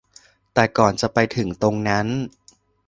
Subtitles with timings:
[0.53, 2.07] แต่ก่อนจะไปถึงตรงนั้น